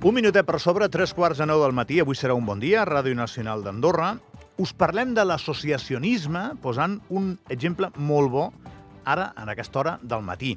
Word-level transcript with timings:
Un 0.00 0.14
minutet 0.16 0.46
per 0.48 0.56
sobre, 0.64 0.86
tres 0.88 1.10
quarts 1.12 1.42
de 1.42 1.44
nou 1.44 1.60
del 1.60 1.74
matí. 1.76 1.98
Avui 2.00 2.16
serà 2.16 2.32
un 2.32 2.46
bon 2.48 2.56
dia, 2.56 2.86
Ràdio 2.88 3.12
Nacional 3.18 3.60
d'Andorra. 3.60 4.14
Us 4.56 4.70
parlem 4.72 5.10
de 5.12 5.26
l'associacionisme, 5.28 6.54
posant 6.64 6.94
un 7.12 7.34
exemple 7.52 7.90
molt 8.00 8.32
bo 8.32 8.46
ara, 9.04 9.26
en 9.36 9.52
aquesta 9.52 9.82
hora 9.82 9.94
del 10.00 10.24
matí. 10.24 10.54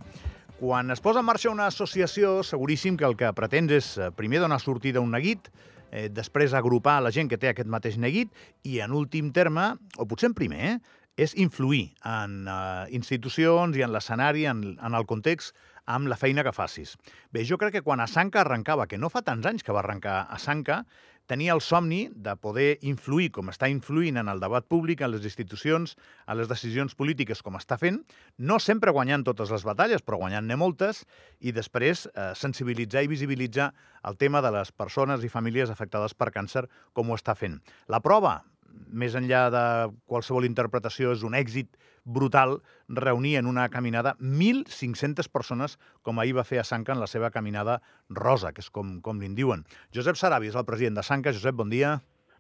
Quan 0.61 0.96
es 0.96 1.04
posa 1.04 1.20
en 1.20 1.28
marxa 1.28 1.52
una 1.52 1.68
associació, 1.68 2.38
seguríssim 2.48 2.96
que 2.96 3.04
el 3.04 3.18
que 3.20 3.34
pretens 3.36 3.75
és 3.75 3.92
eh, 3.98 4.10
primer 4.16 4.39
donar 4.39 4.61
sortida 4.64 5.02
a 5.02 5.04
un 5.04 5.11
neguit, 5.11 5.52
eh, 5.91 6.07
després 6.07 6.55
agrupar 6.55 7.02
la 7.04 7.12
gent 7.12 7.28
que 7.28 7.41
té 7.41 7.52
aquest 7.52 7.68
mateix 7.68 8.00
neguit 8.00 8.32
i, 8.64 8.80
en 8.80 8.96
últim 8.96 9.34
terme, 9.36 9.73
o 10.00 10.07
potser 10.07 10.32
en 10.32 10.39
primer, 10.39 10.78
eh, 10.78 11.04
és 11.18 11.36
influir 11.38 11.91
en 12.07 12.48
eh, 12.48 12.88
institucions 12.96 13.75
i 13.78 13.84
en 13.86 13.91
l'escenari, 13.94 14.47
en, 14.50 14.64
en 14.80 14.97
el 14.97 15.05
context, 15.05 15.54
amb 15.86 16.07
la 16.07 16.18
feina 16.19 16.43
que 16.43 16.54
facis. 16.55 16.97
Bé, 17.32 17.43
jo 17.47 17.57
crec 17.61 17.78
que 17.78 17.86
quan 17.86 18.04
Asanca 18.04 18.41
arrencava, 18.41 18.87
que 18.87 19.00
no 19.00 19.11
fa 19.11 19.24
tants 19.25 19.47
anys 19.50 19.64
que 19.64 19.75
va 19.75 19.83
arrencar 19.83 20.28
Asanca, 20.32 20.83
tenia 21.25 21.54
el 21.54 21.61
somni 21.61 22.10
de 22.11 22.36
poder 22.36 22.78
influir, 22.83 23.29
com 23.32 23.47
està 23.51 23.69
influint 23.71 24.19
en 24.19 24.29
el 24.32 24.41
debat 24.43 24.65
públic, 24.68 25.01
en 25.01 25.14
les 25.14 25.24
institucions, 25.24 25.96
en 26.27 26.38
les 26.39 26.50
decisions 26.51 26.96
polítiques, 27.00 27.41
com 27.43 27.55
està 27.60 27.77
fent, 27.79 28.01
no 28.38 28.60
sempre 28.60 28.91
guanyant 28.91 29.24
totes 29.24 29.51
les 29.54 29.64
batalles, 29.64 30.04
però 30.04 30.19
guanyant-ne 30.19 30.60
moltes, 30.60 31.04
i 31.39 31.55
després 31.55 32.08
eh, 32.11 32.31
sensibilitzar 32.36 33.05
i 33.05 33.11
visibilitzar 33.11 33.72
el 34.03 34.19
tema 34.19 34.44
de 34.44 34.52
les 34.52 34.73
persones 34.75 35.23
i 35.23 35.31
famílies 35.31 35.72
afectades 35.72 36.13
per 36.13 36.33
càncer, 36.36 36.67
com 36.91 37.09
ho 37.09 37.19
està 37.19 37.38
fent. 37.39 37.61
La 37.88 38.03
prova, 38.03 38.41
més 38.73 39.16
enllà 39.16 39.47
de 39.53 39.63
qualsevol 40.09 40.45
interpretació, 40.47 41.13
és 41.13 41.23
un 41.23 41.36
èxit 41.38 41.77
brutal 42.03 42.58
reunir 42.89 43.38
en 43.39 43.47
una 43.47 43.67
caminada 43.69 44.16
1.500 44.19 45.30
persones, 45.31 45.77
com 46.03 46.19
ahir 46.19 46.36
va 46.38 46.47
fer 46.47 46.59
a 46.59 46.67
Sanca 46.67 46.93
en 46.93 47.02
la 47.02 47.07
seva 47.07 47.31
caminada 47.31 47.80
rosa, 48.09 48.52
que 48.52 48.63
és 48.63 48.69
com, 48.69 48.99
com 49.02 49.21
li'n 49.21 49.38
diuen. 49.38 49.63
Josep 49.95 50.19
Sarabi 50.19 50.52
és 50.52 50.59
el 50.59 50.67
president 50.67 50.99
de 50.99 51.05
Sanca. 51.05 51.33
Josep, 51.33 51.55
bon 51.55 51.71
dia. 51.71 51.97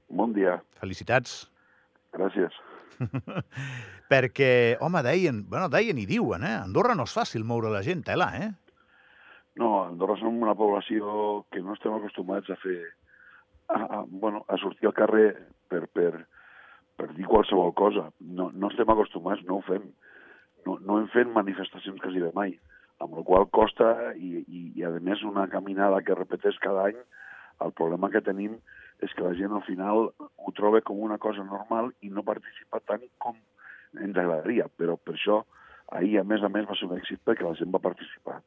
Bon 0.09 0.33
dia. 0.35 0.59
Felicitats. 0.81 1.43
Gràcies. 2.13 2.59
Perquè, 4.11 4.77
home, 4.83 5.01
deien, 5.05 5.41
bueno, 5.49 5.69
deien 5.71 5.97
i 5.97 6.05
diuen, 6.09 6.43
eh? 6.45 6.57
Andorra 6.59 6.97
no 6.97 7.07
és 7.07 7.15
fàcil 7.15 7.47
moure 7.47 7.71
la 7.73 7.81
gent, 7.85 8.03
tela, 8.05 8.29
eh? 8.37 8.51
No, 9.61 9.85
Andorra 9.85 10.17
som 10.19 10.41
una 10.41 10.55
població 10.57 11.45
que 11.53 11.61
no 11.61 11.77
estem 11.77 11.95
acostumats 11.95 12.49
a 12.49 12.59
fer... 12.61 12.81
A, 13.73 13.79
a, 13.79 13.99
bueno, 14.05 14.43
a 14.51 14.57
sortir 14.59 14.89
al 14.89 14.93
carrer 14.93 15.27
per, 15.73 15.87
per, 15.97 16.11
per 16.99 17.09
dir 17.17 17.25
qualsevol 17.29 17.73
cosa. 17.77 18.07
No, 18.21 18.51
no 18.53 18.69
estem 18.71 18.89
acostumats, 18.93 19.43
no 19.49 19.59
ho 19.59 19.65
fem. 19.65 19.89
No, 20.67 20.77
no 20.79 20.99
hem 21.01 21.09
fet 21.11 21.27
manifestacions 21.27 21.99
quasi 21.99 22.21
de 22.23 22.31
mai, 22.37 22.53
amb 23.03 23.17
la 23.17 23.25
qual 23.27 23.49
costa 23.51 24.13
i, 24.15 24.45
i, 24.45 24.61
i, 24.77 24.85
a 24.87 24.93
més, 25.03 25.25
una 25.27 25.49
caminada 25.51 25.99
que 26.05 26.15
repeteix 26.15 26.59
cada 26.63 26.87
any, 26.91 27.01
el 27.63 27.73
problema 27.75 28.09
que 28.13 28.23
tenim 28.23 28.55
és 29.03 29.11
que 29.17 29.25
la 29.25 29.33
gent 29.35 29.51
al 29.51 29.65
final 29.67 30.07
ho 30.21 30.53
troba 30.55 30.81
com 30.85 31.01
una 31.03 31.19
cosa 31.19 31.43
normal 31.43 31.91
i 32.01 32.11
no 32.13 32.23
participa 32.23 32.79
tant 32.87 33.03
com 33.23 33.35
ens 33.99 34.17
agradaria. 34.17 34.69
Però 34.79 34.95
per 34.95 35.17
això 35.17 35.41
ahir, 35.91 36.19
a 36.21 36.27
més 36.27 36.43
a 36.43 36.49
més, 36.49 36.67
va 36.69 36.77
ser 36.79 36.87
un 36.87 36.97
èxit 36.97 37.21
perquè 37.25 37.45
la 37.45 37.55
gent 37.59 37.73
va 37.73 37.83
participar. 37.83 38.39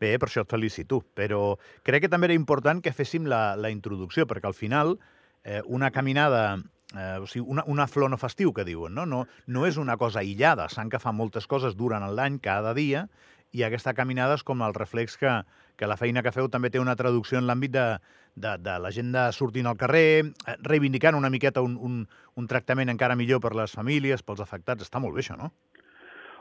Bé, 0.00 0.16
per 0.18 0.28
això 0.28 0.42
et 0.42 0.50
felicito, 0.50 1.00
però 1.14 1.56
crec 1.86 2.04
que 2.04 2.12
també 2.12 2.30
era 2.30 2.38
important 2.38 2.80
que 2.82 2.94
féssim 2.96 3.28
la, 3.30 3.54
la 3.56 3.70
introducció, 3.70 4.26
perquè 4.26 4.48
al 4.48 4.58
final 4.58 4.96
eh, 5.44 5.62
una 5.66 5.90
caminada 5.90 6.58
eh, 6.94 7.18
o 7.20 7.26
sigui, 7.26 7.46
una, 7.48 7.64
una 7.66 7.86
flor 7.86 8.10
no 8.10 8.18
festiu, 8.20 8.52
que 8.52 8.64
diuen, 8.64 8.94
no? 8.94 9.06
no? 9.06 9.26
No 9.46 9.66
és 9.66 9.78
una 9.80 9.96
cosa 9.96 10.20
aïllada, 10.20 10.68
que 10.90 11.00
fa 11.02 11.12
moltes 11.12 11.46
coses 11.46 11.76
durant 11.76 12.04
l'any, 12.14 12.38
cada 12.38 12.74
dia, 12.74 13.08
i 13.52 13.64
aquesta 13.64 13.94
caminada 13.94 14.38
és 14.38 14.44
com 14.44 14.62
el 14.64 14.74
reflex 14.74 15.18
que, 15.20 15.32
que 15.76 15.88
la 15.88 15.98
feina 16.00 16.22
que 16.24 16.32
feu 16.32 16.48
també 16.48 16.70
té 16.70 16.80
una 16.80 16.96
traducció 16.96 17.38
en 17.38 17.46
l'àmbit 17.48 17.72
de, 17.72 17.86
de, 18.34 18.56
de 18.58 18.78
la 18.80 18.90
gent 18.90 19.12
de 19.12 19.26
sortint 19.36 19.68
al 19.68 19.80
carrer, 19.80 20.24
eh, 20.24 20.56
reivindicant 20.64 21.18
una 21.18 21.30
miqueta 21.30 21.64
un, 21.64 21.76
un, 21.76 22.06
un 22.36 22.48
tractament 22.48 22.92
encara 22.92 23.16
millor 23.16 23.42
per 23.44 23.54
les 23.58 23.74
famílies, 23.76 24.24
pels 24.24 24.40
afectats. 24.44 24.88
Està 24.88 25.02
molt 25.02 25.16
bé, 25.16 25.24
això, 25.24 25.36
no? 25.36 25.52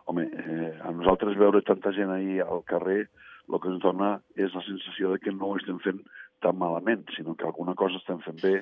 Home, 0.10 0.26
eh, 0.26 0.72
a 0.82 0.92
nosaltres 0.96 1.38
veure 1.40 1.62
tanta 1.68 1.92
gent 1.96 2.12
ahir 2.12 2.42
al 2.46 2.64
carrer, 2.68 3.06
el 3.52 3.60
que 3.60 3.68
ens 3.68 3.82
dona 3.84 4.14
és 4.40 4.54
la 4.56 4.64
sensació 4.64 5.12
de 5.12 5.20
que 5.20 5.34
no 5.36 5.52
ho 5.52 5.58
estem 5.60 5.80
fent 5.84 6.00
tan 6.42 6.56
malament, 6.58 7.04
sinó 7.16 7.36
que 7.36 7.46
alguna 7.46 7.76
cosa 7.78 8.00
estem 8.00 8.22
fent 8.24 8.40
bé, 8.42 8.62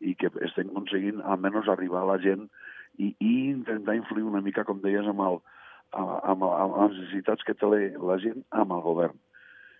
i 0.00 0.14
que 0.18 0.30
estem 0.46 0.70
aconseguint 0.70 1.22
almenys 1.24 1.70
arribar 1.72 2.04
a 2.04 2.10
la 2.12 2.18
gent 2.22 2.48
i, 2.98 3.12
i 3.18 3.32
intentar 3.50 3.96
influir 3.98 4.26
una 4.26 4.42
mica, 4.44 4.66
com 4.66 4.82
deies, 4.82 5.06
amb, 5.06 5.22
el, 5.26 5.40
amb, 5.92 6.12
amb, 6.18 6.44
amb 6.48 6.76
les 6.82 6.98
necessitats 6.98 7.46
que 7.46 7.56
té 7.58 7.68
la 7.68 8.18
gent 8.22 8.44
amb 8.50 8.76
el 8.76 8.84
govern. 8.86 9.18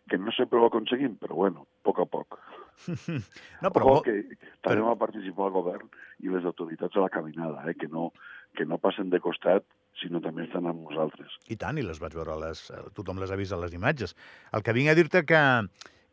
Que 0.09 0.17
no 0.17 0.33
sempre 0.33 0.61
ho 0.61 0.69
aconseguim, 0.69 1.19
però 1.21 1.37
bueno, 1.37 1.67
a 1.67 1.89
poc 1.89 2.03
a 2.05 2.09
poc. 2.09 2.39
No, 3.63 3.73
però... 3.75 3.99
Ojo, 3.99 4.05
que 4.07 4.15
també 4.63 4.79
però... 4.79 4.93
va 4.93 5.01
participar 5.01 5.49
el 5.49 5.57
govern 5.57 5.89
i 6.23 6.31
les 6.31 6.47
autoritats 6.47 6.97
a 6.97 7.03
la 7.03 7.11
caminada, 7.11 7.65
eh? 7.67 7.75
que, 7.75 7.89
no, 7.91 8.13
que 8.55 8.67
no 8.69 8.79
passen 8.79 9.11
de 9.11 9.19
costat 9.21 9.67
sinó 9.99 10.23
també 10.23 10.45
estan 10.47 10.69
amb 10.71 10.85
nosaltres. 10.87 11.35
I 11.51 11.59
tant, 11.59 11.79
i 11.81 11.83
les 11.83 11.99
vaig 11.99 12.15
veure, 12.15 12.37
les, 12.39 12.61
tothom 12.95 13.19
les 13.19 13.33
ha 13.35 13.39
vist 13.41 13.55
a 13.55 13.59
les 13.59 13.75
imatges. 13.75 14.15
El 14.55 14.63
que 14.63 14.75
vinc 14.77 14.93
a 14.93 14.97
dir-te 14.99 15.25
que 15.27 15.43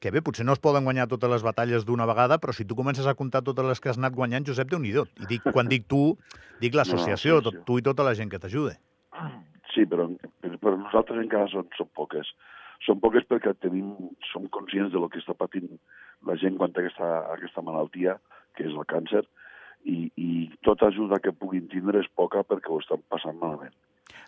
que 0.06 0.12
bé, 0.14 0.22
potser 0.22 0.44
no 0.46 0.54
es 0.54 0.62
poden 0.62 0.86
guanyar 0.86 1.08
totes 1.10 1.32
les 1.32 1.42
batalles 1.42 1.86
d'una 1.86 2.06
vegada, 2.06 2.38
però 2.38 2.54
si 2.54 2.64
tu 2.70 2.76
comences 2.78 3.08
a 3.10 3.16
comptar 3.18 3.42
totes 3.42 3.66
les 3.66 3.80
que 3.82 3.90
has 3.90 3.98
anat 3.98 4.14
guanyant, 4.14 4.46
Josep, 4.46 4.70
déu 4.70 4.78
nhi 4.78 4.92
I 4.94 5.26
dic, 5.32 5.48
quan 5.56 5.66
dic 5.72 5.88
tu, 5.90 6.14
dic 6.62 6.76
l'associació, 6.78 7.40
no, 7.42 7.64
tu 7.66 7.80
i 7.80 7.82
tota 7.82 8.06
la 8.06 8.14
gent 8.14 8.30
que 8.30 8.38
t'ajuda. 8.38 8.76
Sí, 9.74 9.86
però, 9.90 10.06
però 10.62 10.76
nosaltres 10.78 11.24
encara 11.24 11.50
són, 11.50 11.66
són 11.78 11.90
poques. 11.98 12.30
Són 12.86 13.02
poques 13.02 13.26
perquè 13.26 13.56
tenim, 13.58 13.96
som 14.30 14.46
conscients 14.54 14.94
de 14.94 15.02
lo 15.02 15.10
que 15.10 15.18
està 15.24 15.34
patint 15.34 15.74
la 16.30 16.38
gent 16.38 16.62
quan 16.62 16.72
té 16.72 16.86
aquesta, 16.86 17.10
aquesta 17.34 17.66
malaltia, 17.66 18.20
que 18.54 18.70
és 18.70 18.78
el 18.78 18.86
càncer, 18.86 19.26
i, 19.90 20.12
i 20.22 20.30
tota 20.62 20.92
ajuda 20.94 21.18
que 21.18 21.34
puguin 21.34 21.66
tindre 21.74 22.06
és 22.06 22.14
poca 22.14 22.46
perquè 22.46 22.70
ho 22.70 22.78
estan 22.84 23.02
passant 23.10 23.42
malament. 23.42 23.74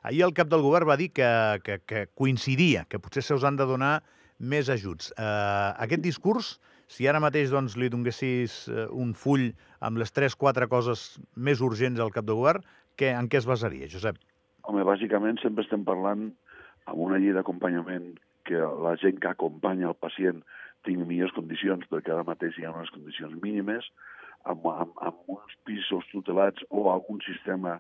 Ahir 0.02 0.26
el 0.26 0.34
cap 0.34 0.50
del 0.50 0.66
govern 0.66 0.90
va 0.90 0.98
dir 0.98 1.12
que, 1.14 1.30
que, 1.62 1.84
que 1.86 2.08
coincidia, 2.18 2.88
que 2.90 2.98
potser 2.98 3.22
se 3.22 3.38
us 3.38 3.46
han 3.46 3.62
de 3.62 3.70
donar 3.70 4.00
més 4.40 4.70
ajuts. 4.70 5.12
Uh, 5.18 5.74
aquest 5.84 6.04
discurs, 6.04 6.56
si 6.88 7.08
ara 7.10 7.22
mateix 7.24 7.52
doncs, 7.52 7.78
li 7.78 7.90
donguessis 7.94 8.66
uh, 8.70 8.88
un 8.94 9.14
full 9.18 9.50
amb 9.84 10.00
les 10.02 10.14
3-4 10.14 10.70
coses 10.72 11.18
més 11.36 11.62
urgents 11.62 12.00
al 12.00 12.14
cap 12.16 12.28
de 12.28 12.36
govern, 12.38 12.66
que, 12.98 13.12
en 13.14 13.30
què 13.30 13.42
es 13.42 13.50
basaria, 13.50 13.90
Josep? 13.92 14.18
Home, 14.68 14.84
bàsicament 14.88 15.40
sempre 15.42 15.66
estem 15.66 15.84
parlant 15.88 16.30
amb 16.88 17.02
una 17.04 17.20
llei 17.22 17.36
d'acompanyament 17.36 18.16
que 18.48 18.62
la 18.84 18.96
gent 19.02 19.20
que 19.22 19.30
acompanya 19.30 19.92
el 19.92 20.00
pacient 20.00 20.42
tingui 20.88 21.08
millors 21.08 21.36
condicions, 21.36 21.84
perquè 21.92 22.14
ara 22.14 22.28
mateix 22.28 22.58
hi 22.58 22.66
ha 22.66 22.72
unes 22.72 22.92
condicions 22.96 23.36
mínimes, 23.44 23.90
amb, 24.48 24.66
amb, 24.72 24.94
amb 25.04 25.34
uns 25.34 25.58
pisos 25.68 26.08
tutelats 26.14 26.64
o 26.70 26.88
algun 26.92 27.20
sistema 27.26 27.78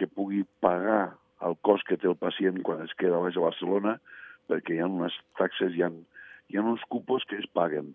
que 0.00 0.08
pugui 0.08 0.42
pagar 0.64 1.14
el 1.46 1.58
cost 1.66 1.84
que 1.88 1.98
té 2.00 2.08
el 2.08 2.16
pacient 2.16 2.62
quan 2.64 2.80
es 2.86 2.94
queda 2.98 3.18
a 3.18 3.32
Barcelona, 3.44 3.98
perquè 4.50 4.76
hi 4.76 4.80
ha 4.82 4.88
unes 4.90 5.16
taxes, 5.38 5.74
hi 5.76 5.84
ha, 5.84 5.90
hi 6.48 6.58
ha 6.58 6.64
uns 6.64 6.82
cupos 6.92 7.26
que 7.28 7.38
es 7.40 7.48
paguen. 7.52 7.94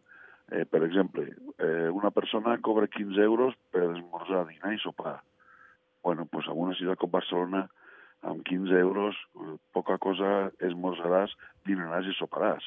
Eh, 0.52 0.64
per 0.64 0.84
exemple, 0.86 1.26
eh, 1.60 1.90
una 1.92 2.12
persona 2.16 2.56
cobra 2.64 2.88
15 2.88 3.20
euros 3.22 3.58
per 3.72 3.84
esmorzar, 3.90 4.46
dinar 4.48 4.74
i 4.74 4.80
sopar. 4.84 5.20
bueno, 6.08 6.24
doncs 6.32 6.48
en 6.48 6.60
una 6.64 6.76
ciutat 6.80 7.00
com 7.02 7.12
Barcelona, 7.12 7.66
amb 8.24 8.44
15 8.48 8.80
euros, 8.80 9.18
poca 9.76 9.98
cosa 10.00 10.50
esmorzaràs, 10.64 11.34
dinaràs 11.68 12.08
i 12.08 12.16
soparàs. 12.16 12.64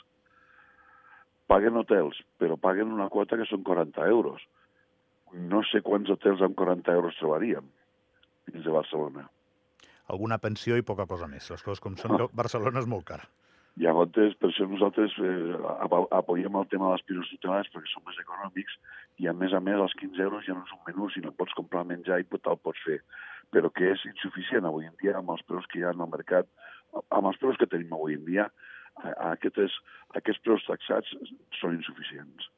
Paguen 1.51 1.79
hotels, 1.81 2.21
però 2.39 2.59
paguen 2.61 2.93
una 2.93 3.09
quota 3.09 3.39
que 3.41 3.49
són 3.49 3.65
40 3.67 4.07
euros. 4.13 4.45
No 5.33 5.63
sé 5.71 5.81
quants 5.87 6.11
hotels 6.13 6.43
amb 6.45 6.57
40 6.59 6.93
euros 6.95 7.19
trobaríem 7.19 7.67
dins 8.51 8.65
de 8.67 8.75
Barcelona. 8.75 9.27
Alguna 10.11 10.39
pensió 10.43 10.77
i 10.77 10.87
poca 10.87 11.07
cosa 11.07 11.29
més. 11.31 11.49
Les 11.51 11.63
coses 11.63 11.83
com 11.83 11.97
són. 11.99 12.19
Barcelona 12.43 12.83
és 12.83 12.91
molt 12.91 13.07
cara. 13.09 13.27
Llavors, 13.79 14.35
per 14.41 14.51
això 14.51 14.67
nosaltres 14.67 15.15
eh, 15.23 15.55
apoyem 16.17 16.57
el 16.59 16.67
tema 16.73 16.91
dels 16.91 17.05
pisos 17.07 17.31
tutelats 17.31 17.71
perquè 17.71 17.93
són 17.93 18.05
més 18.09 18.19
econòmics 18.21 18.75
i, 19.23 19.29
a 19.31 19.35
més 19.37 19.55
a 19.55 19.61
més, 19.63 19.79
els 19.79 19.95
15 20.01 20.25
euros 20.27 20.45
ja 20.47 20.57
no 20.57 20.65
és 20.67 20.75
un 20.75 20.83
menú, 20.89 21.09
sinó 21.15 21.31
pots 21.37 21.55
comprar 21.57 21.87
menjar 21.87 22.21
i 22.21 22.27
te'l 22.27 22.59
pots 22.59 22.83
fer. 22.85 22.99
Però 23.55 23.71
que 23.71 23.93
és 23.95 24.03
insuficient 24.11 24.67
avui 24.67 24.87
en 24.91 24.97
dia 25.03 25.17
amb 25.19 25.31
els 25.31 25.43
preus 25.47 25.67
que 25.71 25.81
hi 25.81 25.87
ha 25.87 25.95
al 25.95 26.03
mercat, 26.11 26.51
amb 27.11 27.31
els 27.31 27.39
preus 27.39 27.59
que 27.59 27.71
tenim 27.71 27.95
avui 27.95 28.19
en 28.19 28.27
dia, 28.27 28.51
aquests, 29.31 29.79
aquests 30.19 30.43
preus 30.45 30.67
taxats 30.67 31.15
són 31.61 31.79
insuficients. 31.79 32.51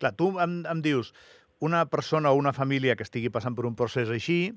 Clar, 0.00 0.14
tu 0.16 0.32
em, 0.42 0.62
em 0.70 0.80
dius, 0.82 1.12
una 1.60 1.84
persona 1.86 2.32
o 2.32 2.40
una 2.40 2.52
família 2.52 2.96
que 2.96 3.06
estigui 3.06 3.30
passant 3.30 3.54
per 3.54 3.66
un 3.68 3.76
procés 3.78 4.10
així, 4.10 4.54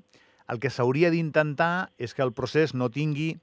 el 0.48 0.60
que 0.60 0.72
s'hauria 0.72 1.12
d'intentar 1.12 1.90
és 2.00 2.14
que 2.16 2.24
el 2.24 2.32
procés 2.32 2.74
no 2.74 2.88
tingui 2.90 3.34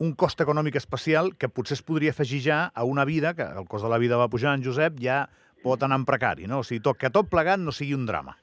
un 0.00 0.14
cost 0.16 0.40
econòmic 0.40 0.78
especial 0.80 1.34
que 1.36 1.50
potser 1.52 1.76
es 1.76 1.84
podria 1.84 2.14
afegir 2.14 2.40
ja 2.46 2.60
a 2.74 2.84
una 2.88 3.04
vida, 3.04 3.34
que 3.36 3.44
el 3.44 3.66
cost 3.68 3.84
de 3.84 3.90
la 3.92 3.98
vida 4.00 4.16
va 4.16 4.30
pujar 4.32 4.54
en 4.56 4.64
Josep, 4.64 4.96
ja 5.00 5.26
pot 5.62 5.82
anar 5.84 6.00
en 6.00 6.06
precari, 6.08 6.48
no? 6.48 6.62
O 6.62 6.64
sigui, 6.64 6.80
tot, 6.84 6.96
que 6.96 7.12
tot 7.12 7.28
plegat 7.28 7.60
no 7.60 7.74
sigui 7.76 7.94
un 7.98 8.06
drama. 8.08 8.36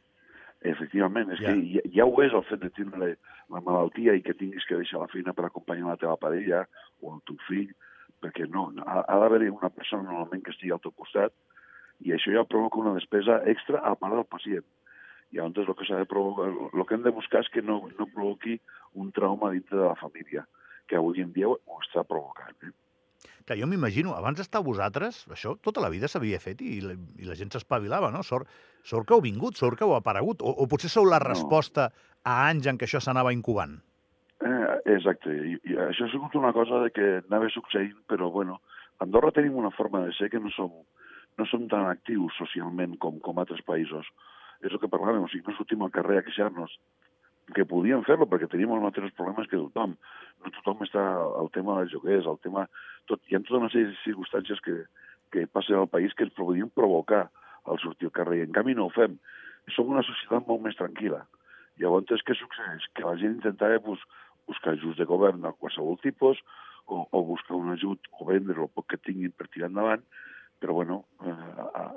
Efectivament, 0.62 1.33
és 1.33 1.42
ja. 1.42 1.50
que 1.50 1.74
ja, 1.74 1.83
ja 1.95 2.06
ho 2.06 2.21
és 2.21 2.33
el 2.33 2.45
fet 2.45 2.62
de 2.62 2.69
tindre 2.77 3.15
la 3.50 3.62
malaltia 3.65 4.13
i 4.18 4.21
que 4.21 4.38
tinguis 4.38 4.65
que 4.69 4.77
deixar 4.77 5.01
la 5.01 5.09
feina 5.09 5.33
per 5.33 5.48
acompanyar 5.48 5.89
la 5.89 6.00
teva 6.01 6.18
parella 6.21 6.65
o 7.01 7.15
el 7.15 7.21
teu 7.25 7.38
fill, 7.48 7.74
perquè 8.21 8.45
no, 8.50 8.69
ha, 8.86 9.03
ha 9.06 9.19
d'haver-hi 9.21 9.50
una 9.53 9.74
persona 9.74 10.06
normalment 10.06 10.44
que 10.45 10.53
estigui 10.53 10.74
al 10.74 10.83
teu 10.83 10.94
costat 10.94 11.33
I 12.06 12.13
això 12.13 12.33
ja 12.33 12.45
provoca 12.45 12.81
una 12.81 12.94
despesa 12.98 13.39
extra 13.50 13.81
a 13.81 13.95
part 13.98 14.13
del 14.13 14.27
pacient. 14.30 14.65
I 15.33 15.39
llavors 15.39 15.68
el 15.68 15.75
que 15.75 15.95
de 15.95 16.06
provocar, 16.06 16.48
el 16.74 16.86
que 16.86 16.95
hem 16.95 17.03
de 17.03 17.12
buscar 17.12 17.42
és 17.44 17.50
que 17.51 17.62
no, 17.62 17.81
no 18.00 18.07
provoqui 18.13 18.60
un 18.94 19.12
trauma 19.12 19.51
dintre 19.51 19.77
de 19.77 19.83
la 19.83 19.98
família, 20.00 20.45
que 20.88 21.00
avui 21.00 21.24
en 21.24 21.31
dia 21.36 21.50
ho 21.50 21.80
està 21.81 22.04
provocant. 22.07 22.56
Eh? 22.63 22.74
Clar, 23.48 23.57
jo 23.62 23.68
m'imagino, 23.72 24.12
abans 24.12 24.39
d'estar 24.39 24.60
vosaltres, 24.63 25.22
això 25.31 25.54
tota 25.63 25.80
la 25.84 25.92
vida 25.94 26.10
s'havia 26.12 26.39
fet 26.44 26.60
i 26.68 26.81
la, 26.84 26.98
i 27.16 27.28
la 27.30 27.36
gent 27.39 27.54
s'espavilava, 27.54 28.10
no? 28.12 28.19
Sort, 28.28 28.50
sort 28.84 29.07
que 29.07 29.16
heu 29.16 29.24
vingut, 29.24 29.56
sort 29.56 29.80
que 29.80 29.86
heu 29.88 29.95
aparegut, 29.95 30.44
o, 30.44 30.51
o 30.51 30.68
potser 30.68 30.92
sou 30.92 31.07
la 31.07 31.22
resposta 31.24 31.88
no. 31.88 32.07
a 32.28 32.36
anys 32.50 32.68
en 32.68 32.80
què 32.80 32.89
això 32.89 33.00
s'anava 33.04 33.31
incubant. 33.36 33.78
Eh, 34.44 34.74
exacte, 34.98 35.31
I, 35.31 35.56
i 35.63 35.80
això 35.88 36.10
ha 36.10 36.12
sigut 36.12 36.36
una 36.36 36.51
cosa 36.54 36.84
de 36.84 36.92
que 36.92 37.07
anava 37.22 37.48
succeint, 37.54 37.95
però 38.12 38.28
bueno, 38.36 38.60
a 39.00 39.06
Andorra 39.07 39.31
tenim 39.31 39.56
una 39.56 39.72
forma 39.72 40.04
de 40.04 40.12
ser 40.19 40.28
que 40.34 40.44
no 40.44 40.51
som, 40.51 40.75
no 41.39 41.48
som 41.48 41.69
tan 41.72 41.88
actius 41.88 42.36
socialment 42.42 43.00
com, 43.00 43.22
com 43.24 43.39
altres 43.39 43.63
països. 43.63 44.12
És 44.60 44.74
el 44.74 44.81
que 44.81 44.92
parlàvem, 44.92 45.24
o 45.24 45.31
sigui, 45.31 45.45
no 45.48 45.56
sortim 45.56 45.84
al 45.86 45.94
carrer 45.94 46.19
a 46.19 46.28
queixar-nos 46.28 46.75
que 47.55 47.65
podíem 47.67 48.03
fer-lo 48.07 48.27
perquè 48.27 48.49
tenim 48.51 48.73
els 48.75 48.83
mateixos 48.83 49.15
problemes 49.15 49.47
que 49.47 49.59
tothom. 49.59 49.95
No 50.44 50.53
tothom 50.57 50.83
està 50.85 51.03
al 51.41 51.49
tema 51.55 51.79
dels 51.79 51.94
joguers, 51.95 52.27
al 52.27 52.39
tema... 52.44 52.67
Tot, 53.07 53.21
hi 53.27 53.38
ha 53.38 53.41
tota 53.44 53.61
una 53.61 53.71
sèrie 53.71 53.94
de 53.94 53.99
circumstàncies 54.03 54.59
que, 54.65 54.77
que 55.31 55.47
passen 55.47 55.79
al 55.79 55.88
país 55.91 56.13
que 56.13 56.27
ens 56.27 56.35
podien 56.35 56.71
provocar 56.75 57.27
al 57.67 57.79
sortir 57.79 58.09
al 58.09 58.15
carrer. 58.19 58.41
I 58.41 58.47
en 58.49 58.55
canvi 58.55 58.75
no 58.75 58.89
ho 58.89 58.94
fem. 58.95 59.15
Som 59.75 59.94
una 59.94 60.03
societat 60.03 60.47
molt 60.47 60.65
més 60.65 60.75
tranquil·la. 60.79 61.23
Llavors, 61.79 62.23
què 62.27 62.35
succeeix? 62.35 62.88
Que 62.97 63.05
la 63.05 63.15
gent 63.21 63.38
intentava 63.38 63.79
pues, 63.85 64.03
buscar 64.50 64.75
ajuts 64.75 65.00
de 65.00 65.07
govern 65.07 65.43
de 65.43 65.53
qualsevol 65.61 66.00
tipus, 66.03 66.41
o, 66.88 67.03
o 67.11 67.23
buscar 67.23 67.55
un 67.55 67.73
ajut 67.73 68.07
o 68.19 68.25
vendre 68.27 68.61
el 68.63 68.71
poc 68.71 68.88
que 68.91 69.00
tinguin 69.03 69.33
per 69.35 69.50
tirar 69.51 69.69
endavant, 69.69 70.03
però 70.59 70.74
bueno, 70.74 71.04
eh, 71.25 71.33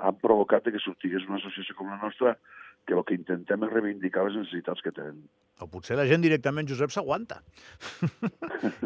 han 0.01 0.19
provocat 0.21 0.69
que 0.69 0.81
sortigués 0.83 1.27
una 1.27 1.39
associació 1.41 1.75
com 1.77 1.89
la 1.89 2.01
nostra 2.01 2.37
que 2.85 2.95
el 2.97 3.03
que 3.05 3.15
intentem 3.17 3.63
és 3.65 3.71
reivindicar 3.71 4.23
les 4.25 4.37
necessitats 4.39 4.81
que 4.81 4.93
tenen. 4.95 5.21
O 5.61 5.67
potser 5.69 5.93
la 5.99 6.07
gent 6.09 6.23
directament, 6.23 6.65
Josep, 6.69 6.89
s'aguanta. 6.93 7.41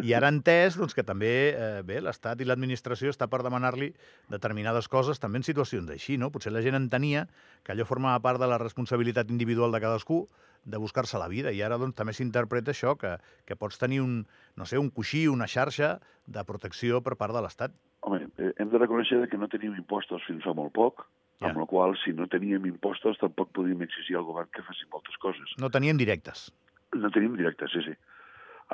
I 0.03 0.11
ara 0.17 0.31
entès 0.33 0.75
doncs, 0.75 0.95
que 0.97 1.05
també 1.07 1.31
eh, 1.53 1.83
bé 1.87 2.01
l'Estat 2.03 2.41
i 2.43 2.47
l'administració 2.47 3.13
està 3.13 3.29
per 3.31 3.39
demanar-li 3.45 3.93
determinades 4.31 4.89
coses 4.91 5.21
també 5.23 5.39
en 5.39 5.47
situacions 5.47 5.93
així, 5.95 6.17
no? 6.19 6.31
Potser 6.33 6.51
la 6.51 6.63
gent 6.65 6.75
entenia 6.75 7.23
que 7.63 7.71
allò 7.71 7.87
formava 7.87 8.19
part 8.25 8.43
de 8.43 8.51
la 8.51 8.59
responsabilitat 8.59 9.31
individual 9.31 9.71
de 9.71 9.83
cadascú 9.83 10.25
de 10.65 10.81
buscar-se 10.81 11.21
la 11.21 11.29
vida 11.31 11.53
i 11.53 11.61
ara 11.61 11.77
doncs, 11.79 11.95
també 11.95 12.13
s'interpreta 12.17 12.73
això, 12.73 12.97
que, 12.99 13.15
que 13.45 13.55
pots 13.55 13.79
tenir 13.79 14.01
un, 14.03 14.23
no 14.59 14.67
sé, 14.67 14.81
un 14.81 14.89
coixí, 14.91 15.27
una 15.31 15.47
xarxa 15.47 15.99
de 16.25 16.43
protecció 16.43 16.99
per 17.05 17.15
part 17.15 17.37
de 17.37 17.45
l'Estat. 17.45 17.75
Home, 18.05 18.27
eh, 18.37 18.51
hem 18.61 18.69
de 18.69 18.81
reconèixer 18.81 19.23
que 19.31 19.37
no 19.41 19.49
tenim 19.49 19.73
impostos 19.73 20.25
fins 20.27 20.43
fa 20.45 20.53
molt 20.57 20.73
poc, 20.77 21.05
ja. 21.41 21.49
amb 21.49 21.61
la 21.63 21.67
qual, 21.69 21.95
si 22.03 22.13
no 22.13 22.27
teníem 22.31 22.67
impostos, 22.69 23.17
tampoc 23.21 23.49
podíem 23.57 23.81
exigir 23.85 24.19
al 24.19 24.27
govern 24.27 24.51
que 24.53 24.65
faci 24.67 24.85
moltes 24.93 25.17
coses. 25.23 25.55
No 25.61 25.71
teníem 25.73 25.97
directes. 25.97 26.51
No 26.93 27.09
tenim 27.15 27.33
directes, 27.39 27.73
sí, 27.73 27.81
sí. 27.87 27.95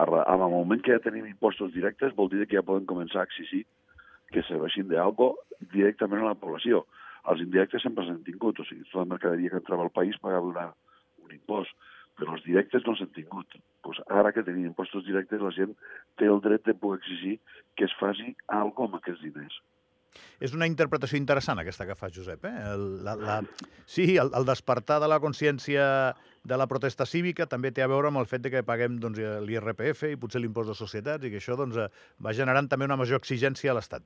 Ara, 0.01 0.23
en 0.31 0.43
el 0.43 0.51
moment 0.51 0.83
que 0.83 0.93
ja 0.95 1.03
tenim 1.03 1.27
impostos 1.27 1.71
directes, 1.75 2.15
vol 2.15 2.29
dir 2.31 2.45
que 2.45 2.59
ja 2.59 2.65
poden 2.67 2.87
començar 2.89 3.23
a 3.23 3.29
exigir 3.29 3.65
que 4.31 4.43
serveixin 4.47 4.87
d'algo 4.91 5.33
directament 5.73 6.23
a 6.23 6.31
la 6.31 6.39
població. 6.39 6.85
Els 7.31 7.43
indirectes 7.43 7.83
sempre 7.85 8.05
s'han 8.07 8.23
tingut, 8.27 8.59
o 8.59 8.67
sigui, 8.67 8.85
tota 8.87 9.03
la 9.03 9.13
mercaderia 9.13 9.51
que 9.51 9.59
entrava 9.61 9.83
al 9.85 9.93
país 9.95 10.17
pagava 10.23 10.47
una, 10.47 10.67
un 11.23 11.33
impost, 11.35 11.75
però 12.19 12.35
els 12.37 12.45
directes 12.45 12.85
no 12.87 12.95
s'han 12.97 13.11
tingut. 13.15 13.57
Pues 13.85 13.99
ara 14.07 14.31
que 14.35 14.45
tenim 14.47 14.69
impostos 14.69 15.05
directes, 15.07 15.41
la 15.41 15.53
gent 15.55 15.75
té 16.19 16.29
el 16.29 16.41
dret 16.43 16.65
de 16.67 16.77
poder 16.77 17.01
exigir 17.01 17.37
que 17.75 17.87
es 17.87 17.95
faci 17.99 18.35
alguna 18.47 18.91
amb 18.91 18.99
aquests 19.01 19.23
diners. 19.25 19.61
És 20.43 20.55
una 20.57 20.67
interpretació 20.67 21.19
interessant 21.19 21.61
aquesta 21.61 21.85
que 21.87 21.95
fa 21.95 22.09
Josep. 22.13 22.43
Eh? 22.49 22.53
El, 22.73 22.85
la, 23.05 23.15
la... 23.15 23.37
Sí, 23.85 24.17
el, 24.21 24.31
el 24.37 24.47
despertar 24.47 24.99
de 25.03 25.07
la 25.11 25.21
consciència 25.23 25.85
de 26.43 26.57
la 26.57 26.67
protesta 26.67 27.05
cívica 27.05 27.45
també 27.49 27.71
té 27.71 27.85
a 27.85 27.89
veure 27.91 28.09
amb 28.09 28.21
el 28.21 28.27
fet 28.29 28.43
de 28.45 28.51
que 28.53 28.65
paguem 28.67 28.97
doncs, 29.01 29.21
l'IRPF 29.45 30.09
i 30.09 30.17
potser 30.19 30.41
l'impost 30.41 30.73
de 30.73 30.77
societats 30.77 31.27
i 31.27 31.31
que 31.31 31.39
això 31.41 31.55
doncs, 31.59 31.77
va 32.17 32.35
generant 32.35 32.67
també 32.71 32.89
una 32.89 32.99
major 32.99 33.21
exigència 33.21 33.71
a 33.71 33.77
l'Estat. 33.77 34.03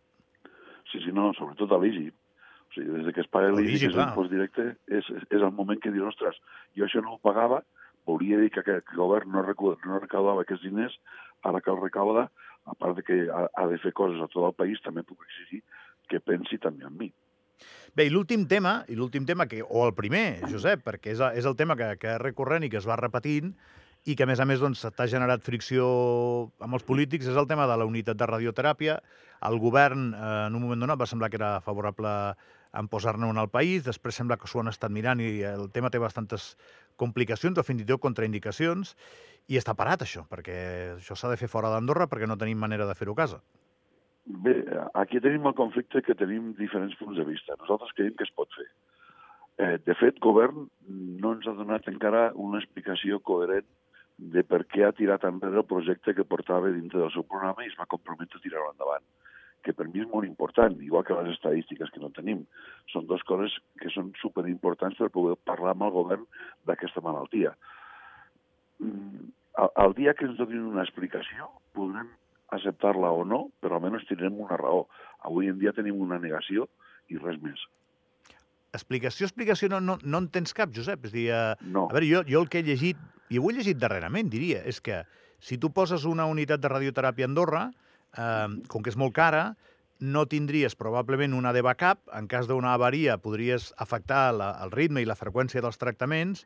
Sí, 0.92 1.02
sí, 1.02 1.16
no, 1.16 1.32
sobretot 1.40 1.72
a 1.72 1.80
l'IGI. 1.82 2.10
O 2.12 2.76
sigui, 2.76 3.00
des 3.00 3.16
que 3.16 3.24
es 3.24 3.32
paga 3.32 3.54
l'IGI, 3.56 3.80
que 3.80 3.92
és 3.94 3.98
l'impost 3.98 4.36
directe, 4.36 4.68
és, 4.92 5.10
és 5.32 5.40
el 5.40 5.54
moment 5.56 5.80
que 5.82 5.94
dius, 5.96 6.12
ostres, 6.12 6.38
jo 6.76 6.86
això 6.86 7.02
no 7.02 7.16
ho 7.16 7.22
pagava, 7.24 7.64
volia 8.08 8.40
dir 8.42 8.52
que 8.54 8.62
aquest 8.64 8.92
govern 8.96 9.32
no, 9.34 9.44
no 9.44 10.00
recaudava 10.02 10.46
aquests 10.46 10.66
diners, 10.66 10.96
ara 11.44 11.62
que 11.62 11.72
el 11.74 11.82
recauda, 11.82 12.30
a 12.66 12.74
part 12.80 12.98
de 12.98 13.06
que 13.06 13.20
ha, 13.30 13.46
ha 13.54 13.68
de 13.70 13.78
fer 13.82 13.94
coses 13.94 14.22
a 14.22 14.30
tot 14.32 14.48
el 14.48 14.58
país, 14.58 14.82
també 14.86 15.06
puc 15.06 15.26
exigir 15.28 15.62
que 16.10 16.22
pensi 16.22 16.58
també 16.62 16.86
en 16.86 16.98
mi. 16.98 17.12
Bé, 17.96 18.06
i 18.10 18.12
l'últim 18.12 18.44
tema, 18.52 18.82
i 18.92 18.98
l'últim 19.00 19.26
tema, 19.26 19.48
que, 19.48 19.62
o 19.64 19.86
el 19.88 19.94
primer, 19.96 20.42
Josep, 20.52 20.84
perquè 20.86 21.14
és, 21.14 21.22
és 21.40 21.46
el 21.48 21.56
tema 21.56 21.78
que, 21.80 21.94
que 22.02 22.12
és 22.16 22.22
recurrent 22.22 22.66
i 22.66 22.70
que 22.72 22.82
es 22.82 22.88
va 22.90 23.00
repetint, 23.00 23.54
i 24.06 24.14
que, 24.14 24.24
a 24.24 24.30
més 24.30 24.40
a 24.40 24.46
més, 24.46 24.62
doncs, 24.62 24.84
t'ha 24.86 25.08
generat 25.10 25.42
fricció 25.42 25.86
amb 26.62 26.78
els 26.78 26.86
polítics, 26.86 27.26
és 27.26 27.38
el 27.38 27.48
tema 27.50 27.66
de 27.66 27.78
la 27.78 27.88
unitat 27.90 28.18
de 28.18 28.28
radioteràpia. 28.30 29.00
El 29.50 29.58
govern, 29.60 30.12
eh, 30.14 30.28
en 30.48 30.56
un 30.56 30.62
moment 30.62 30.86
donat, 30.86 31.00
va 31.02 31.10
semblar 31.10 31.32
que 31.34 31.42
era 31.42 31.60
favorable 31.66 32.12
en 32.76 32.90
posar-ne 32.92 33.26
un 33.26 33.40
al 33.42 33.50
país, 33.50 33.84
després 33.86 34.18
sembla 34.20 34.38
que 34.38 34.48
s'ho 34.52 34.62
han 34.62 34.70
estat 34.70 34.92
mirant 34.92 35.22
i 35.24 35.42
el 35.48 35.70
tema 35.72 35.90
té 35.90 36.00
bastantes 36.02 36.54
complicacions 37.02 37.58
o 37.58 37.64
fins 37.64 37.82
i 37.82 37.88
tot 37.90 38.04
contraindicacions, 38.04 38.96
i 39.48 39.58
està 39.58 39.76
parat 39.78 40.04
això, 40.04 40.26
perquè 40.30 40.58
això 40.98 41.16
s'ha 41.16 41.32
de 41.32 41.38
fer 41.40 41.50
fora 41.50 41.72
d'Andorra 41.72 42.10
perquè 42.12 42.28
no 42.28 42.38
tenim 42.38 42.60
manera 42.60 42.86
de 42.86 42.96
fer-ho 42.98 43.16
a 43.16 43.22
casa. 43.22 43.40
Bé, 44.26 44.56
aquí 44.94 45.22
tenim 45.22 45.46
el 45.46 45.54
conflicte 45.58 46.02
que 46.02 46.18
tenim 46.18 46.54
diferents 46.58 46.96
punts 46.98 47.18
de 47.18 47.26
vista. 47.26 47.58
Nosaltres 47.60 47.94
creiem 47.94 48.16
que 48.18 48.26
es 48.26 48.34
pot 48.34 48.50
fer. 48.58 48.68
Eh, 49.58 49.78
de 49.86 49.96
fet, 49.96 50.18
govern 50.20 50.66
no 51.22 51.36
ens 51.36 51.46
ha 51.48 51.54
donat 51.56 51.86
encara 51.88 52.32
una 52.34 52.60
explicació 52.60 53.22
coherent 53.24 53.68
de 54.18 54.44
per 54.48 54.64
què 54.72 54.86
ha 54.88 54.96
tirat 54.96 55.26
enrere 55.28 55.62
el 55.62 55.70
projecte 55.70 56.14
que 56.16 56.28
portava 56.28 56.72
dintre 56.72 57.02
del 57.02 57.12
seu 57.12 57.26
programa 57.28 57.66
i 57.66 57.72
es 57.72 57.78
va 57.80 57.90
comprometre 57.92 58.40
a 58.40 58.44
tirar-lo 58.44 58.72
endavant 58.72 59.06
que 59.66 59.74
per 59.74 59.88
mi 59.90 60.04
és 60.04 60.10
molt 60.12 60.28
important, 60.28 60.76
igual 60.86 61.04
que 61.08 61.16
les 61.18 61.32
estadístiques 61.34 61.90
que 61.90 62.02
no 62.02 62.12
tenim. 62.14 62.44
Són 62.94 63.08
dues 63.10 63.24
coses 63.26 63.56
que 63.82 63.90
són 63.94 64.12
superimportants 64.22 65.00
per 65.02 65.10
poder 65.16 65.40
parlar 65.50 65.74
amb 65.74 65.88
el 65.88 65.96
govern 65.96 66.28
d'aquesta 66.70 67.02
malaltia. 67.06 67.56
Mm, 68.78 69.32
el, 69.64 69.72
el 69.86 69.98
dia 69.98 70.14
que 70.14 70.30
ens 70.30 70.38
donin 70.38 70.68
una 70.70 70.86
explicació, 70.86 71.50
podrem 71.74 72.12
acceptar-la 72.56 73.10
o 73.10 73.26
no, 73.26 73.48
però 73.60 73.80
almenys 73.80 74.06
tindrem 74.10 74.38
una 74.46 74.60
raó. 74.62 74.86
Avui 75.26 75.50
en 75.50 75.58
dia 75.62 75.74
tenim 75.74 75.98
una 76.06 76.22
negació 76.22 76.70
i 77.10 77.18
res 77.18 77.42
més. 77.42 77.66
Explicació, 78.76 79.30
explicació, 79.30 79.70
no, 79.72 79.80
no, 79.82 79.98
no 80.04 80.24
en 80.24 80.30
tens 80.34 80.56
cap, 80.56 80.74
Josep? 80.76 81.08
És 81.08 81.16
dir, 81.16 81.30
uh, 81.34 81.54
no. 81.64 81.88
a 81.90 81.96
veure, 81.96 82.10
jo, 82.10 82.24
jo 82.28 82.42
el 82.44 82.50
que 82.52 82.62
he 82.62 82.68
llegit, 82.68 83.00
i 83.32 83.40
ho 83.40 83.50
he 83.50 83.56
llegit 83.58 83.80
darrerament, 83.82 84.30
diria, 84.32 84.62
és 84.68 84.82
que 84.84 85.04
si 85.40 85.58
tu 85.62 85.72
poses 85.74 86.06
una 86.10 86.26
unitat 86.30 86.62
de 86.62 86.72
radioteràpia 86.72 87.28
a 87.28 87.30
Andorra, 87.30 87.64
eh, 88.18 88.48
com 88.72 88.84
que 88.84 88.92
és 88.94 88.98
molt 88.98 89.16
cara, 89.16 89.56
no 90.00 90.26
tindries 90.28 90.76
probablement 90.76 91.36
una 91.38 91.54
de 91.56 91.62
backup, 91.64 92.02
en 92.14 92.28
cas 92.28 92.50
d'una 92.50 92.74
avaria 92.76 93.18
podries 93.22 93.72
afectar 93.78 94.30
la, 94.36 94.52
el 94.66 94.74
ritme 94.74 95.04
i 95.04 95.08
la 95.08 95.18
freqüència 95.20 95.64
dels 95.64 95.80
tractaments, 95.82 96.46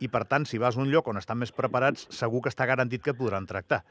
i 0.00 0.08
per 0.08 0.24
tant, 0.24 0.46
si 0.48 0.58
vas 0.58 0.78
a 0.78 0.80
un 0.80 0.88
lloc 0.88 1.08
on 1.12 1.20
estan 1.20 1.38
més 1.40 1.52
preparats, 1.52 2.06
segur 2.16 2.40
que 2.44 2.52
està 2.52 2.64
garantit 2.68 3.02
que 3.04 3.12
et 3.12 3.18
podran 3.18 3.46
tractar. 3.48 3.82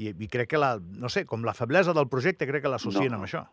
I, 0.00 0.14
i 0.16 0.28
crec 0.32 0.54
que 0.54 0.60
la, 0.60 0.76
no 0.80 1.10
sé, 1.12 1.26
com 1.28 1.44
la 1.44 1.52
feblesa 1.56 1.92
del 1.96 2.08
projecte, 2.08 2.48
crec 2.48 2.64
que 2.64 2.72
l'associen 2.72 3.12
no. 3.12 3.20
amb 3.20 3.28
això. 3.28 3.44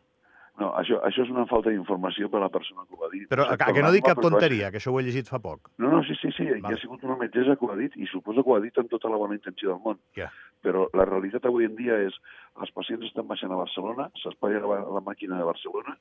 No, 0.56 0.70
això, 0.80 1.02
això 1.04 1.26
és 1.26 1.32
una 1.34 1.44
falta 1.50 1.72
d'informació 1.74 2.30
per 2.32 2.40
a 2.40 2.46
la 2.46 2.52
persona 2.52 2.86
que 2.88 2.96
ho 2.96 3.00
va 3.02 3.10
dir. 3.12 3.26
Però 3.32 3.44
a, 3.44 3.58
a 3.60 3.74
que 3.76 3.82
no 3.84 3.92
dic 3.92 4.06
cap 4.08 4.22
tonteria, 4.24 4.70
que 4.72 4.80
això 4.80 4.94
ho 4.94 5.00
he 5.02 5.04
llegit 5.04 5.28
fa 5.28 5.42
poc. 5.44 5.68
No, 5.84 5.90
no, 5.92 6.00
sí, 6.08 6.16
sí, 6.22 6.32
sí, 6.38 6.46
vale. 6.48 6.62
hi 6.64 6.78
ha 6.78 6.80
sigut 6.80 7.04
una 7.04 7.18
metgessa 7.20 7.58
que 7.60 7.68
ho 7.68 7.74
ha 7.74 7.80
dit 7.80 7.98
i 8.00 8.08
suposo 8.08 8.44
que 8.44 8.54
ho 8.54 8.56
ha 8.56 8.64
dit 8.64 8.80
amb 8.80 8.92
tota 8.92 9.12
la 9.12 9.20
bona 9.20 9.36
intenció 9.36 9.74
del 9.74 9.82
món. 9.84 10.00
Yeah. 10.16 10.32
Però 10.64 10.86
la 10.96 11.08
realitat 11.10 11.48
avui 11.50 11.68
en 11.68 11.76
dia 11.76 11.98
és 12.08 12.16
els 12.64 12.72
pacients 12.78 13.04
estan 13.10 13.28
baixant 13.28 13.52
a 13.52 13.60
Barcelona, 13.60 14.08
s'espatlla 14.22 14.64
la, 14.64 14.80
la 14.96 15.04
màquina 15.04 15.42
de 15.42 15.50
Barcelona, 15.50 15.98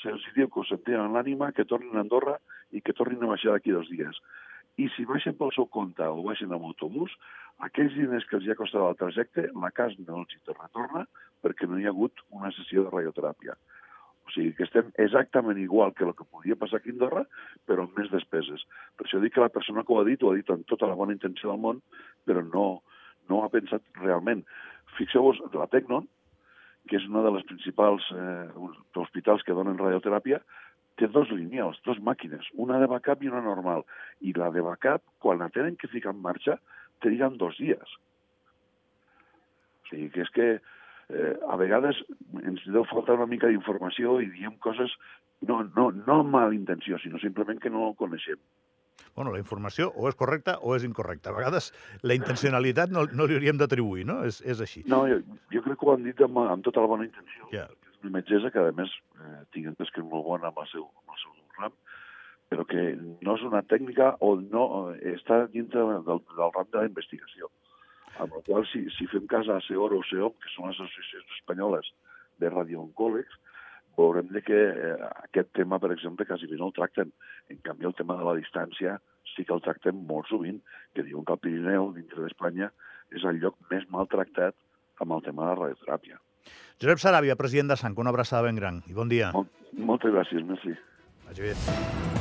se'ls 0.00 0.24
diu 0.34 0.50
que 0.50 0.60
ho 0.60 0.66
sentien 0.66 1.04
en 1.04 1.14
l'ànima, 1.14 1.52
que 1.54 1.68
tornin 1.68 1.94
a 1.94 2.02
Andorra 2.02 2.40
i 2.74 2.82
que 2.82 2.96
tornin 2.98 3.22
a 3.22 3.30
baixar 3.36 3.54
d'aquí 3.54 3.70
dos 3.70 3.86
dies. 3.92 4.18
I 4.82 4.88
si 4.96 5.04
baixen 5.06 5.36
pel 5.38 5.52
seu 5.54 5.68
compte 5.70 6.02
o 6.08 6.24
baixen 6.26 6.50
amb 6.50 6.66
autobús, 6.66 7.14
aquells 7.62 7.94
diners 7.94 8.26
que 8.26 8.38
els 8.40 8.48
ha 8.50 8.58
costat 8.58 8.82
el 8.82 8.98
trajecte, 8.98 9.46
la 9.62 9.70
cas 9.70 9.94
no 10.00 10.24
els 10.24 10.34
hi 10.34 10.42
retorna 10.48 11.06
perquè 11.44 11.68
no 11.68 11.78
hi 11.78 11.86
ha 11.86 11.92
hagut 11.94 12.24
una 12.30 12.50
sessió 12.56 12.86
de 12.86 12.90
radioteràpia. 12.94 13.54
O 14.26 14.32
sigui 14.34 14.54
que 14.56 14.66
estem 14.68 14.88
exactament 15.02 15.58
igual 15.58 15.94
que 15.94 16.06
el 16.06 16.14
que 16.16 16.28
podia 16.28 16.56
passar 16.56 16.78
aquí 16.78 16.92
a 16.92 16.94
Andorra, 16.94 17.24
però 17.66 17.86
amb 17.86 17.98
més 17.98 18.10
despeses. 18.12 18.64
Per 18.96 19.06
això 19.06 19.20
dic 19.22 19.34
que 19.34 19.44
la 19.44 19.52
persona 19.52 19.84
que 19.84 19.92
ho 19.92 20.00
ha 20.00 20.08
dit 20.08 20.22
ho 20.22 20.32
ha 20.32 20.38
dit 20.38 20.50
amb 20.54 20.66
tota 20.70 20.88
la 20.90 20.98
bona 20.98 21.16
intenció 21.16 21.50
del 21.50 21.62
món, 21.62 21.82
però 22.28 22.44
no, 22.46 22.66
no 23.30 23.42
ha 23.42 23.52
pensat 23.52 23.82
realment. 24.00 24.44
Fixeu-vos, 24.98 25.40
la 25.56 25.68
Tecnon, 25.72 26.06
que 26.88 26.98
és 26.98 27.06
una 27.08 27.22
de 27.26 27.30
les 27.34 27.46
principals 27.46 28.08
eh, 28.14 28.48
hospitals 28.98 29.42
que 29.46 29.54
donen 29.56 29.78
radioteràpia, 29.78 30.40
té 30.98 31.08
dos 31.08 31.30
lineals, 31.32 31.78
dos 31.86 31.98
màquines, 32.04 32.48
una 32.64 32.78
de 32.82 32.88
backup 32.90 33.22
i 33.22 33.30
una 33.30 33.42
normal. 33.44 33.86
I 34.20 34.34
la 34.36 34.50
de 34.54 34.64
backup, 34.64 35.04
quan 35.22 35.40
la 35.40 35.50
tenen 35.54 35.78
que 35.80 35.90
ficar 35.90 36.12
en 36.14 36.22
marxa, 36.22 36.58
triguen 37.04 37.38
dos 37.40 37.56
dies. 37.60 37.96
O 39.82 39.90
sigui 39.90 40.10
que 40.14 40.26
és 40.26 40.32
que 40.34 40.48
eh, 41.12 41.36
a 41.48 41.56
vegades 41.60 42.00
ens 42.42 42.64
deu 42.66 42.84
faltar 42.90 43.18
una 43.18 43.28
mica 43.30 43.50
d'informació 43.50 44.18
i 44.24 44.30
diem 44.32 44.56
coses 44.64 44.94
no, 45.48 45.62
no, 45.76 45.90
no 45.92 46.20
amb 46.20 46.34
mala 46.34 46.54
intenció, 46.56 46.98
sinó 47.02 47.20
simplement 47.22 47.60
que 47.62 47.70
no 47.70 47.92
coneixem. 47.98 48.40
Bueno, 49.14 49.32
la 49.32 49.40
informació 49.42 49.90
o 49.92 50.08
és 50.08 50.16
correcta 50.16 50.56
o 50.64 50.74
és 50.76 50.84
incorrecta. 50.88 51.30
A 51.30 51.36
vegades 51.36 51.70
la 52.06 52.16
intencionalitat 52.16 52.92
no, 52.94 53.04
no 53.12 53.26
li 53.28 53.36
hauríem 53.36 53.58
d'atribuir, 53.60 54.06
no? 54.08 54.22
És, 54.28 54.40
és 54.40 54.62
així. 54.64 54.84
No, 54.88 55.02
jo, 55.10 55.18
jo 55.52 55.62
crec 55.66 55.80
que 55.80 55.88
ho 55.88 55.94
han 55.96 56.06
dit 56.06 56.22
amb, 56.24 56.40
amb 56.46 56.64
tota 56.64 56.84
la 56.84 56.90
bona 56.94 57.04
intenció. 57.08 57.48
Ja. 57.52 57.66
És 57.90 57.98
una 58.00 58.14
metgessa 58.16 58.52
que, 58.54 58.64
a 58.72 58.76
més, 58.78 58.94
eh, 59.20 59.42
tinc 59.52 59.68
entès 59.72 59.92
que 59.92 60.00
és 60.00 60.08
molt 60.08 60.24
bona 60.30 60.48
amb 60.48 60.62
el 60.64 60.70
seu, 60.70 60.86
amb 61.02 61.12
el 61.12 61.20
seu 61.20 61.34
ram, 61.60 61.76
però 62.52 62.64
que 62.68 62.86
no 62.96 63.36
és 63.36 63.44
una 63.48 63.62
tècnica 63.68 64.14
o 64.24 64.34
no 64.40 64.64
eh, 64.94 65.16
està 65.16 65.42
dintre 65.52 65.84
del, 66.08 66.24
del 66.32 66.56
ram 66.56 66.72
de 66.72 66.80
la 66.80 66.88
investigació. 66.88 67.52
Amb 68.20 68.34
la 68.36 68.42
qual 68.46 68.66
si, 68.68 68.84
si 68.96 69.08
fem 69.10 69.24
cas 69.30 69.48
a 69.48 69.60
SEOR 69.64 69.96
o 69.96 70.02
SEOP, 70.08 70.36
que 70.42 70.52
són 70.52 70.68
les 70.68 70.80
associacions 70.80 71.38
espanyoles 71.38 71.88
de 72.42 72.50
radiooncòlegs, 72.52 73.38
veurem 73.96 74.28
de 74.32 74.42
que 74.44 74.58
eh, 74.58 74.96
aquest 75.24 75.52
tema, 75.56 75.78
per 75.80 75.92
exemple, 75.94 76.26
quasi 76.28 76.48
bé 76.50 76.58
no 76.60 76.70
el 76.70 76.76
tracten. 76.76 77.12
En 77.52 77.60
canvi, 77.64 77.88
el 77.88 77.96
tema 77.98 78.16
de 78.20 78.28
la 78.28 78.36
distància 78.38 78.98
sí 79.34 79.46
que 79.48 79.54
el 79.54 79.62
tractem 79.64 80.04
molt 80.08 80.28
sovint, 80.28 80.60
que 80.96 81.04
diuen 81.06 81.24
que 81.24 81.36
el 81.36 81.42
Pirineu, 81.44 81.92
dintre 81.96 82.24
d'Espanya, 82.24 82.70
és 83.12 83.24
el 83.28 83.40
lloc 83.42 83.58
més 83.72 83.84
maltractat 83.92 84.56
amb 85.02 85.16
el 85.16 85.24
tema 85.26 85.46
de 85.46 85.52
la 85.52 85.58
radioteràpia. 85.60 86.20
Josep 86.82 87.02
Saràbia, 87.02 87.38
president 87.38 87.70
de 87.72 87.78
SANC, 87.78 88.00
una 88.02 88.10
abraçada 88.10 88.48
ben 88.48 88.58
gran 88.58 88.82
i 88.90 88.96
bon 88.96 89.12
dia. 89.12 89.30
Molt, 89.36 89.52
moltes 89.92 90.14
gràcies, 90.14 90.44
merci. 90.48 90.74
Vagi 91.28 91.48
bé. 91.48 92.11